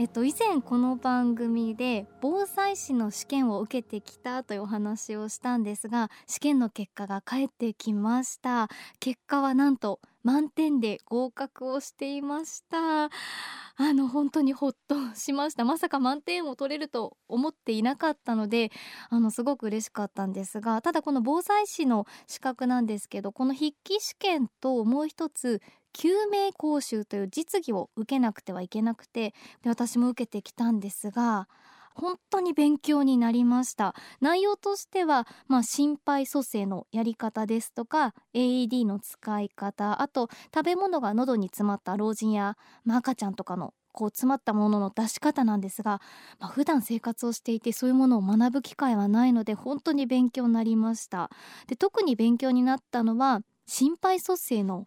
[0.00, 8.68] えっと、以前この番組で防災士の試験を受けてきたというお話をしたんですが試験の結果が返ってきました。
[9.00, 13.06] 結果はなんと満点で合格をしていました。
[13.06, 15.64] あの本当にほっとしました。
[15.64, 18.70] まさか満点を取れると思っていなかったので
[19.10, 25.60] あのすごく嬉しかったんですがただこの防災士の資格なんですけどこの筆記試験ともう一つ
[25.92, 31.48] 救命講習という実技を受けなくてはいけなくてで私も受けてきたんですが
[31.98, 33.94] 本当に勉強になりました。
[34.20, 46.00] 内容としては、まあ、心肺蘇生のやり方ですとか AED の使い方あと食べ物が喉に詰まった老人や、まあ、赤ちゃんとかのこう詰まったものの出し方なんですが、
[46.38, 51.30] まあ、普段生活をしていてそういうものを学ぶ機会はないので本当に勉強になりました。
[51.66, 54.86] で特に勉強になったのは心肺蘇生の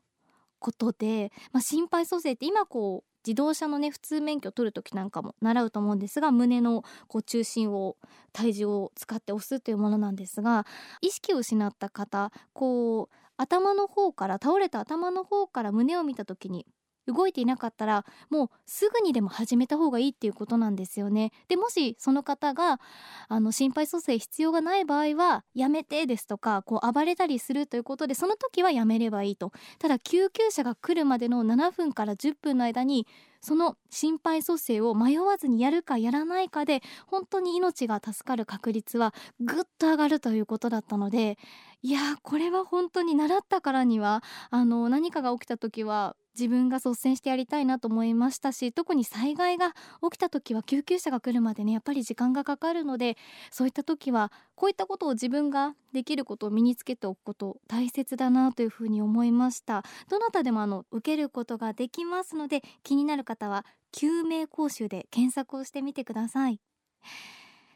[0.61, 7.97] ことで、まあ、心肺蘇生って今こう自動車のね普通免許取る時なんかも習うと思うんですが胸のこう中心を
[8.31, 10.65] 体重を使って押すというものなんですが
[11.01, 16.65] 意識を失った方こう頭の方から倒れた頭の方から胸を見た時に
[17.07, 21.31] 動いていなかったらもうすぐにでも始めた方がいいっていうことなんですよね。
[21.47, 22.79] でもしその方が
[23.27, 29.51] あの心肺蘇生必要がない場合はやめてですとかこう暴れたりするということでその時はやめればいいと。
[29.79, 33.07] ただ救急車が来るまでの7分から10分の間に
[33.41, 41.37] その心肺蘇生を迷わずにやるかやらないかで本当に命が助かる確率はぐっと上がるということだったので
[41.81, 53.17] いやこれは本当に習ったからにはあの何かが起きた時は自分が率先してやりたいなと思いましたし特に災害が起きた時は救急車が来るまでねやっぱり時間がかかるので
[53.51, 59.83] そういった時はこういったことを自分ができることを身につけておくこと大切だなというふうに思いました。
[60.09, 66.59] どなたでもあの受けることができますので気になる方は救命講習で検索をしてみてください。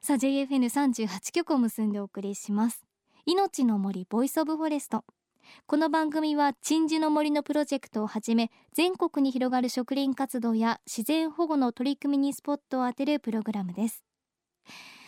[0.02, 2.86] さあ JFN38 局を結んでお送りします。
[3.26, 5.04] 命の森 Voice of Forest。
[5.68, 14.04] この番組は鎮守の森のプロジェクトをはじめ全国に広がる植林活動や自然保護の取り組みにスポットを当てるプログラムです。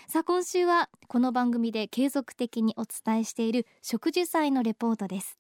[0.08, 5.38] さあ今週はこの番組で継続的にお伝えしている植樹祭のレポートです。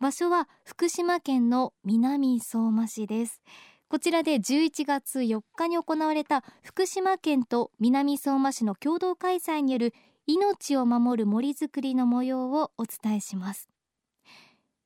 [0.00, 3.42] 場所は福島県の南相馬市です。
[3.88, 9.94] こちらで11月4日に行われた福島県と南相馬市の共同開催による
[10.26, 13.71] 命を守る森づくりの模様をお伝えします。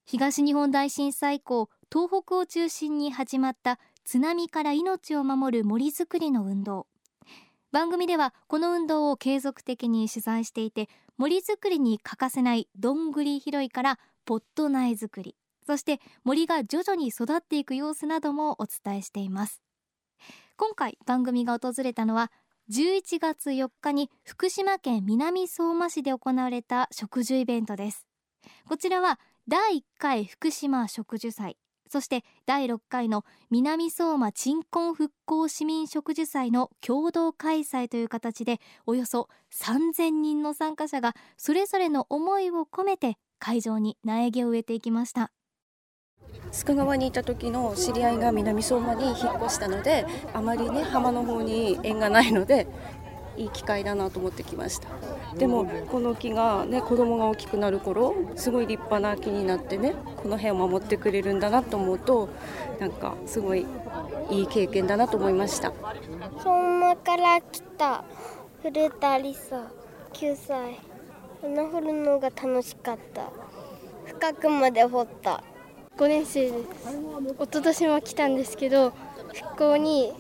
[0.08, 6.86] 東日本大震災以降東北を中心に始まった津波から命を守る森づくりの運動。
[7.72, 15.34] 番組ではこの運動を継続的に取材していて森づくりに欠かせないどんぐり拾いからポット苗づくり
[15.66, 19.60] そして森が徐々に育っていく様子などもお伝えしています。
[20.56, 22.30] 今回番組が訪れたのは
[22.70, 28.06] 11月4日に福島県南相馬市で行われた植樹イベントです。
[28.68, 29.18] こちらは
[29.48, 31.56] 第1回福島植樹祭
[31.88, 45.30] そして第6回の南相馬鎮魂復興市民植樹祭の共同開催という形でおよそ3000人の参加者がそれぞれの思いを込めて会場に苗木を植えていきました。
[46.52, 52.66] 須賀川にいた時の知り合いが南相馬に引っ越したのであまりね浜の方に縁がないので
[53.36, 54.88] いい機会だなと思ってきました。
[55.36, 62.28] でもこの木がね子供が大きくなる頃すごい立派な木になってねこの辺を守ってくれるんだなと思うと
[62.80, 63.66] なんかすごい
[64.30, 65.72] いい経験だなと思いました。
[66.42, 68.04] 相馬から来た
[68.62, 69.70] 古田理沙
[70.12, 70.80] 9歳。
[71.44, 73.30] 穴掘るのが楽しかった。
[74.06, 75.44] 深くまで掘った。
[75.98, 76.56] 5年生です。
[76.58, 78.92] 一昨年も来たんですけど
[79.34, 80.12] 復興に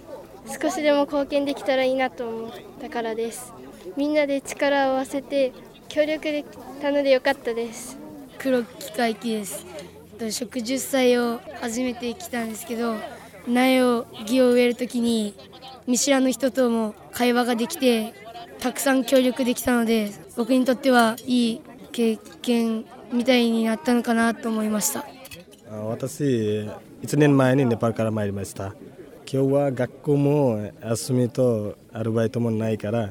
[0.46, 2.50] 少しでも貢献できたらいいなと思っ
[2.80, 3.52] たからです。
[3.96, 5.52] みんなで力を合わせて
[5.88, 7.98] 協力できたのでよかったです。
[8.38, 9.66] 黒木会期です。
[10.30, 12.96] 植樹祭を初めて来たんですけど
[13.46, 15.34] 苗を木を植えるときに
[15.86, 18.14] 見知らぬ人とも会話ができて
[18.58, 21.60] たくさん協力できたので僕にとってはいい
[21.92, 25.04] 経験みたいになったのかなと思いました。
[25.70, 26.22] 私
[27.02, 28.74] 1年前にネパールから参りました
[29.28, 33.10] 今日は学校も休みとアルバイトもないから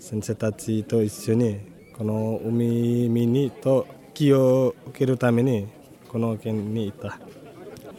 [0.00, 1.60] 先生たちと一緒に
[1.96, 5.68] この海見にと気を受けるために
[6.08, 7.20] この県にいた。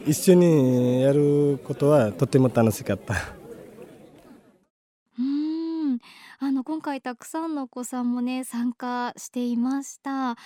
[0.06, 3.14] 一緒にやることはとても楽しかった。
[6.94, 10.30] 回たくさんのお子さんもね参加していました。
[10.30, 10.36] あ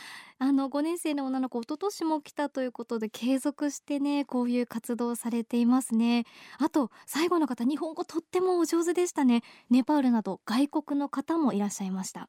[0.41, 6.25] の5年生の女の子一昨年も来たということで継続してねこういう活動されていますね。
[6.59, 9.43] あと最後の方日本語とってもお上手でしたね。
[9.69, 12.29] ネパールなど外国の方もいらっしゃいました。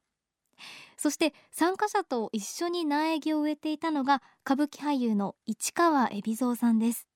[0.98, 7.09] そして参加者と一緒に苗木を植えていたのが歌舞伎俳優の市川海老蔵さんです。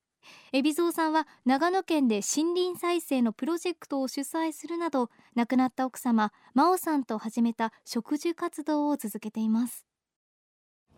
[0.53, 9.87] 海老蔵さんは長野県で森林再生のプロジェクトを主催するなど亡くなった奥様真央さんと始めた植樹活動を続けています。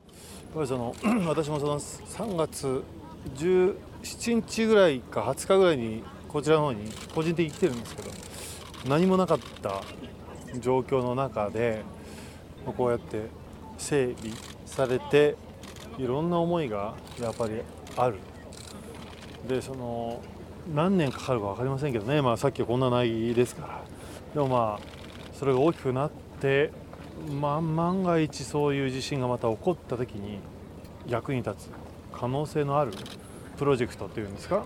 [0.06, 0.94] やっぱりその
[1.26, 2.82] 私もその3月
[3.34, 8.10] 17日ぐらいか20日ぐらいにこちらの方に個人的に来てるんですけど
[8.88, 9.82] 何もなかった
[10.60, 11.82] 状況の中で
[12.76, 13.26] こうやって
[13.78, 15.36] 整備されて
[15.98, 17.62] いろんな思いがやっぱり
[17.96, 18.18] ある。
[19.48, 20.20] でその
[20.74, 23.80] 何年かかるか分かりませんけどね、まあ、さっきはこんな苗木ですから。
[24.34, 24.96] でもまあ
[25.38, 26.10] それが大きくなっ
[26.40, 26.72] て、
[27.40, 30.38] まあ、万が一そういう地震がまた起こった時に
[31.06, 31.70] 役に立つ
[32.12, 32.92] 可能性のある
[33.58, 34.64] プロジェクトというんですか？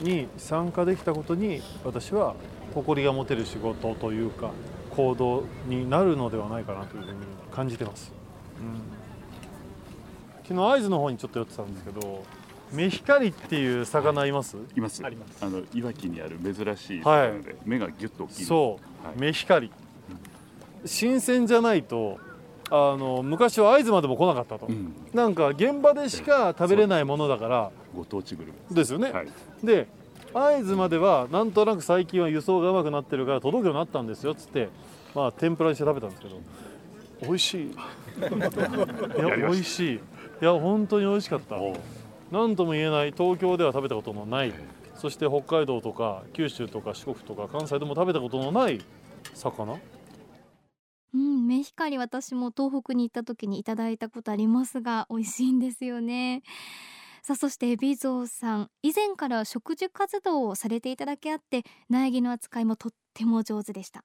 [0.00, 2.34] に参加できたことに私は
[2.74, 4.50] 誇りが持てる仕事というか
[4.90, 7.18] 行動になるのではないかなというふうに
[7.52, 8.12] 感じてます、
[8.60, 12.24] うん、昨日会津の方にちょっと寄ってたんですけど
[12.72, 15.44] メヒカリっていう魚います、いますあります。
[15.44, 19.70] あのいわきにある珍しい魚で、はい、目がギュッと大きいそう、はい、メヒカリ、
[20.84, 22.18] 新鮮じゃないと
[22.70, 27.70] あの昔は会津までも来なかったと、うん、なんか現場でしか食べれないものだから。
[27.96, 29.28] ご当地グルメですよね、はい、
[29.64, 29.88] で
[30.34, 34.68] 会津まではなんとなく最近は輸送がうまくなってるから届くようになったんですよっつって。
[35.14, 36.40] まあ天ぷらにして食べたんですけど。
[37.22, 37.66] 美味しい。
[37.66, 37.72] い
[39.18, 39.96] や美味しい。
[39.96, 40.00] い
[40.40, 41.56] や本当に美味しかった
[42.30, 44.52] 何とも言えない東京では食べたことのない
[44.94, 48.80] そして北海道とか九州とか四国とか関西でも食べたことのない
[49.34, 49.78] 魚？
[51.14, 56.42] うんメヒカリ私も東北に行った時にいただいたことありますが美味しいんですよね。
[57.22, 58.70] さあそして海老蔵さん。
[58.82, 64.04] 以前から植樹活動をされていただけあって苗木の扱いもとっても上手でした。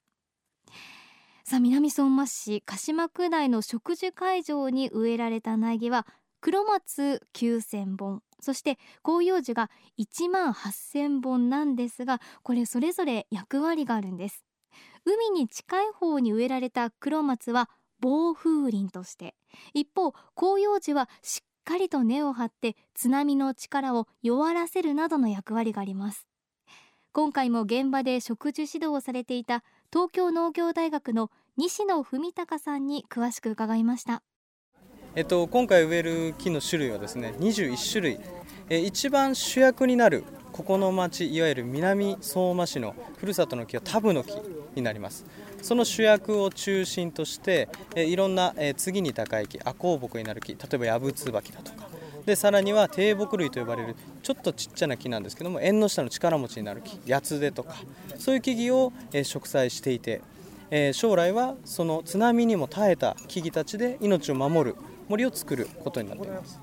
[1.43, 6.07] さあ南相馬市鹿島区内の植樹会場に植えられた苗木は
[6.43, 8.21] 黒松9000本。
[8.41, 14.43] そして広葉樹が1万8000本なんですがこれそれぞれ役割があるんです。
[15.05, 17.69] 海に近い方に植えられた黒松は
[18.01, 19.35] 暴風林として
[19.73, 26.27] 一方広葉樹はしっかりと根を張って津波の力を弱らせるなどの役割があります。
[27.13, 29.63] 今回も現場で植樹指導をされていた
[29.93, 34.23] 東京農業大学の西野文隆さんに詳しく伺いました。
[35.15, 38.19] えっと、今回植える木の種類はですね21種類、
[38.67, 44.33] え一番主役になるここの町いわゆる南相馬市のふるさとの木はタブの木
[44.75, 45.23] になります。
[45.61, 51.87] その主役を中心として、えいろんな、え次に高い木亜香木になる木例えばヤブツバキだとか。
[52.25, 57.75] でさらには低木類と呼ばれるちょっとちっちゃな木なんですけども縁の下の力持ちになる木八つ手とか。
[58.17, 60.21] そういう木々を、え植栽していて、
[60.71, 64.75] え将来はその津波にも耐えた木々たちで命を守る
[65.13, 66.59] 森を作ることになっています。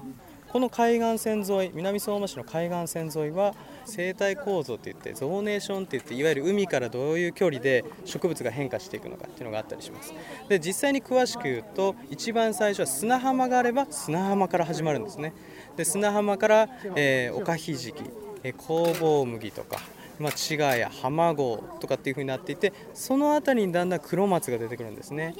[0.49, 3.54] この海岸線沿い南相馬市の海岸線沿いは
[3.85, 10.12] 生態構造っていってゾーネーションっていっていわゆる海からどういう距離で植物が変化していくのかっていうのがあったりします。
[10.49, 15.33] で実際に詳しく言うと一番最初は砂浜があれば砂浜から始まるんですね。
[15.76, 18.02] で砂浜から、えー、おかひじき、
[18.42, 19.78] えー、工房麦とか
[20.20, 25.34] まあ、茅ヶ谷浜郷とかっていう風になっていてその辺りにだんだん黒松が出てくるんですね。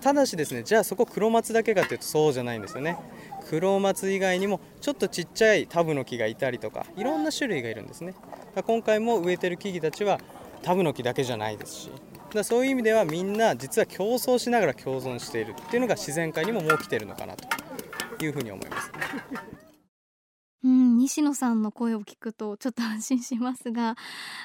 [0.00, 2.98] ただしですねじゃあそこ黒松だけかっていうとそうじゃないんですよね。
[3.48, 8.14] 黒松以外にもちょっとちっちゃいタブの木がいたりとかいろんな種類がいるんですね。
[8.66, 10.20] 今回も植えてる木々たちは
[10.62, 11.90] タブの木だけじゃないですし
[12.34, 18.90] だそういう意味ではみんな実は競争しながら共存しているっていうのが自然界にももう来てるのかなというふうに思います。
[20.64, 23.96] うん、西野さんの声を聞くとちょっと安心しますが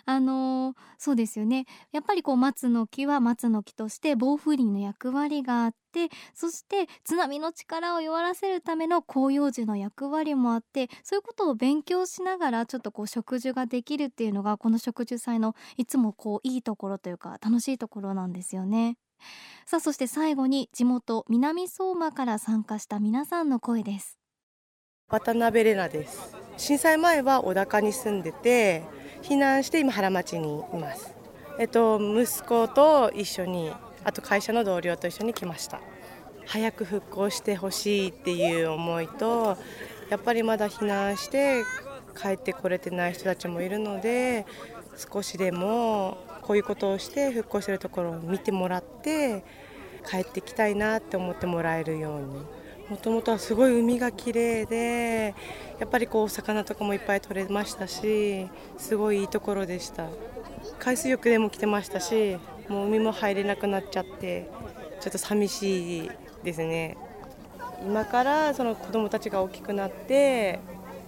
[0.05, 18.97] あのー、そうですよねやっぱりこう松の木は松の木として防風林の役割があってそして津波の力を弱らせるための広葉樹の役割もあってそういうことを勉強しながらちょっとこう植樹ができるっていうのがこの植樹祭のいつもこういいところというか楽しいところなんですよね。
[19.65, 24.18] さあそして最後に地元南相馬から参加した皆さんの声です
[25.11, 26.35] 渡辺玲奈です。
[26.55, 28.83] 震災前は小高に住んでて
[29.23, 31.15] 避難して今原町にいます。
[31.57, 33.71] えっと息子と一緒に
[34.03, 35.81] あと会社の同僚と一緒に来ました。
[36.45, 39.57] 早く復興してほしいっていう思いと
[40.11, 41.63] やっぱりまだ避難して
[42.15, 44.45] 帰ってこれてない人たちもいるので
[45.11, 49.43] 少しでもこういうことをして復興してるところを見てもらって
[50.07, 52.58] 帰ってきたいなって思ってもらえるように。
[52.89, 55.35] もともとはすごい海が綺麗で
[55.79, 60.07] やっぱりこう魚とかもいっぱい取れましたしすごいいいところでした。
[60.79, 64.49] 海水浴でも来てましたしもう海も入れなくなっちゃって
[65.01, 66.11] ちょっと寂しい
[66.43, 66.97] ですね。
[67.85, 70.59] 今からその子どもたちが大きくなって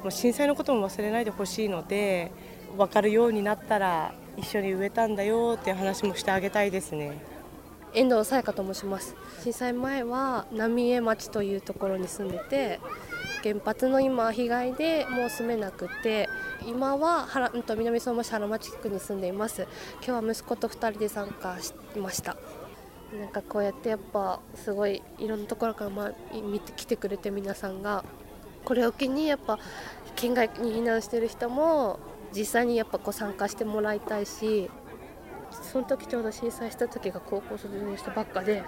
[0.01, 2.31] もう震災のことも忘れないでほしいので
[2.77, 7.30] 分かるようになったら一緒に植えたんだよっていう話もしてあげたいですね。
[7.93, 9.15] 遠藤沙耶香と申します。
[9.43, 12.79] 震災前は浪江町というところに住んでて
[13.43, 16.29] 原発の今被害でもう住めなくて
[16.65, 19.67] 今は原、うん、と南相馬市原町区に住んでいます。
[20.05, 22.37] 今日は息子と2人で参加しました。
[23.19, 26.11] なんかこうやってやっぱすごいいろんなところから、ま、
[26.49, 28.05] 見てきてくれて皆さんが
[28.63, 29.59] これを機にやっぱ
[30.15, 31.99] 県外に避難してる人も
[32.33, 34.69] 実際にやっぱこう参加してもらいたいし
[35.51, 38.63] その時ちょうど震災した時が高校卒業したばっかで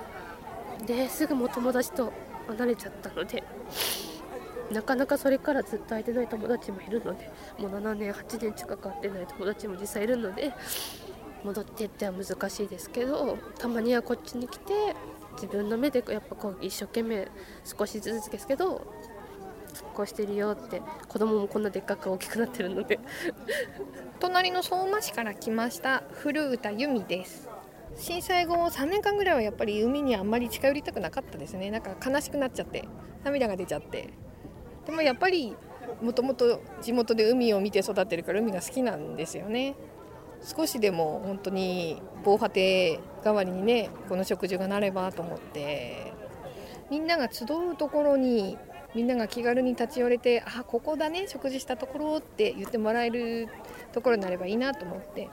[0.85, 2.11] ですぐも友達と
[2.47, 3.43] 離れちゃったので
[4.71, 10.53] なかなかそれからずっと会えてない友達もいるのでもう7年8年近く会ってない友達も実際いるので
[11.43, 14.73] 戻ってっては難しいですけどたまにはこっちに来て
[15.33, 17.27] 自分の目でやっぱこう一生懸命
[17.63, 18.81] 少しずつですけど
[19.93, 22.99] こうしてるよって子供もこんなでっかく大きくなってるので。
[24.19, 27.49] 隣の相馬市から来ました古歌由美です。
[27.95, 31.69] 震災後3年間ぐらいはやっぱり海にあんまり近寄りたくなかったですね。
[31.71, 32.85] なんか悲しくなっちゃって
[33.23, 34.09] 涙が出ちゃって。
[34.85, 35.55] でもやっぱり
[36.01, 39.75] もともと地元で海を見て育ってるから海が好きなんですよね。
[40.41, 46.13] 少しでも本当に防波堤代わりにねこの食事がなればと思って。
[46.89, 48.57] みんなが集うところに
[48.95, 53.47] みんなが気軽に立ち寄れてあここだね食事したところって言ってもらえる
[53.91, 55.29] ところになればいいなと思って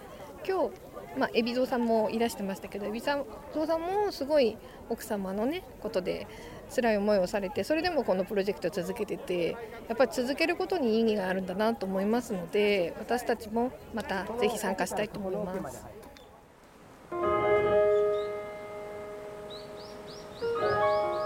[0.47, 4.57] 今日まあ、海老蔵さんもいらしてましたけど海老蔵さんもすごい
[4.89, 6.29] 奥様のねことで
[6.75, 9.57] 辛い思いをされてそれでもこのプロジェクトを続けてて
[9.89, 15.85] やっぱり続けることに意義があるんだなと思いますので私たちもまたぜひ参加したいと思います。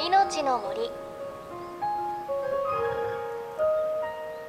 [0.00, 1.03] 命の森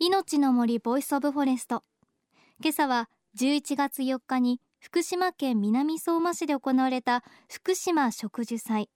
[0.00, 1.82] 命の森 Voice of Forest。
[2.62, 8.90] 今朝は11月4日に福島県南相馬市で行われた福島植樹祭。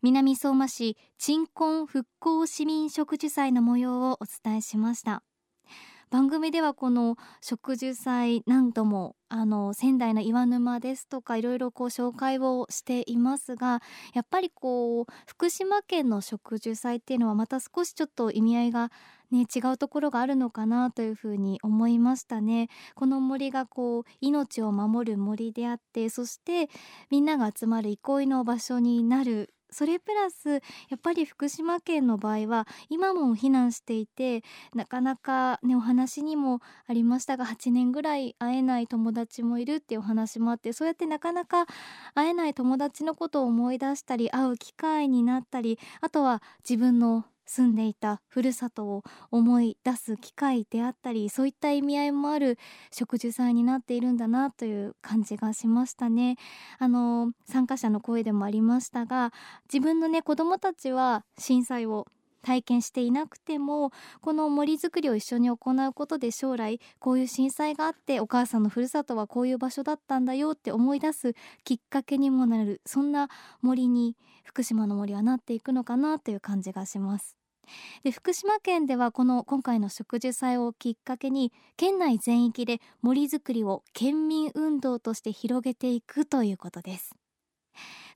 [0.00, 5.24] 南相馬市鎮魂復興市民植樹祭の模様をお伝えしました。
[6.14, 13.82] 番組ではこの植樹祭何度もあの仙台の岩沼ですとかいろいろこう紹介をしていますが
[14.14, 18.92] やっぱりこう福島県の植樹祭っていうのはまた少しちょっと意味合いが
[19.34, 22.68] ね、違うところがあるのかなというふうに思いましたね。
[22.94, 26.70] この森がこう命を守る森であってそして
[27.10, 29.50] みんなが集まる憩いの場所になる。
[29.72, 30.60] それプラスや
[30.94, 41.66] っぱり福島県の場合は今も避難していてなかなかねお話にもありましたが8年ぐらい会えない友達もいるっていうお話もあってそうやってなかなか
[42.14, 52.58] 会えない友達のことを思い出したり会う機会になったりあとは自分の住んでいたふるさとを思い出す機会であったりそういった意味合いもある
[52.90, 56.36] 植樹祭になっているんだなという感じがしましたね。
[56.78, 59.32] あの参加者の声でもありましたが
[59.72, 62.06] 自分のね子供たちは震災を
[62.44, 65.56] 体験していなくてもこの森づくりを一緒に行
[65.88, 71.34] うことで将来こういう震災があってお母さんのふるさとはこういう場所だったんだよって思い出す
[71.64, 73.28] きっかけにもなるそんな
[73.62, 77.36] 森に福島の森はなっていくのかなという感じがします。
[78.02, 87.16] で福島県ではこの今回の植樹祭をきっかけに県内全域で森づくりを県民運動として広げていくということです